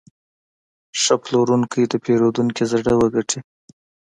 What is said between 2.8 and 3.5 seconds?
وګټي.